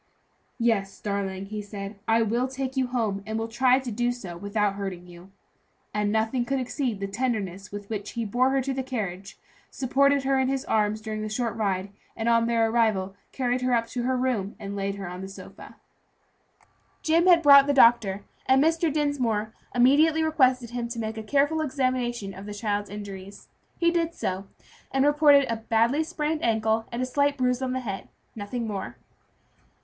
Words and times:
"Yes, 0.57 0.99
darling," 0.99 1.45
he 1.45 1.61
said, 1.61 1.99
"I 2.07 2.23
will 2.23 2.47
take 2.47 2.75
you 2.75 2.87
home 2.87 3.21
and 3.27 3.37
will 3.37 3.47
try 3.47 3.77
to 3.77 3.91
do 3.91 4.11
so 4.11 4.35
without 4.35 4.73
hurting 4.73 5.05
you;" 5.05 5.29
and 5.93 6.11
nothing 6.11 6.43
could 6.43 6.59
exceed 6.59 6.99
the 6.99 7.05
tenderness 7.05 7.71
with 7.71 7.87
which 7.87 8.13
he 8.13 8.25
bore 8.25 8.49
her 8.49 8.61
to 8.63 8.73
the 8.73 8.81
carriage, 8.81 9.37
supported 9.69 10.23
her 10.23 10.39
in 10.39 10.47
his 10.47 10.65
arms 10.65 11.01
during 11.01 11.21
the 11.21 11.29
short 11.29 11.55
ride, 11.55 11.91
and 12.15 12.27
on 12.27 12.47
their 12.47 12.67
arrival 12.67 13.15
carried 13.31 13.61
her 13.61 13.75
up 13.75 13.85
to 13.89 14.01
her 14.01 14.17
room 14.17 14.55
and 14.57 14.75
laid 14.75 14.95
her 14.95 15.03
down 15.05 15.17
upon 15.17 15.25
a 15.25 15.27
sofa. 15.27 15.75
Jim 17.03 17.27
had 17.27 17.43
brought 17.43 17.67
the 17.67 17.71
doctor, 17.71 18.23
and 18.47 18.63
Mr. 18.63 18.91
Dinsmore 18.91 19.53
immediately 19.75 20.23
requested 20.23 20.71
him 20.71 20.87
to 20.87 20.97
make 20.97 21.19
a 21.19 21.21
careful 21.21 21.61
examination 21.61 22.33
of 22.33 22.47
the 22.47 22.55
child's 22.55 22.89
injuries. 22.89 23.49
He 23.77 23.91
did 23.91 24.15
so, 24.15 24.47
and 24.91 25.05
reported 25.05 25.45
a 25.47 25.57
badly 25.57 26.03
sprained 26.03 26.43
ankle, 26.43 26.85
and 26.91 27.03
a 27.03 27.05
slight 27.05 27.37
bruise 27.37 27.61
on 27.61 27.73
the 27.73 27.81
head; 27.81 28.09
nothing 28.35 28.65
more. 28.65 28.97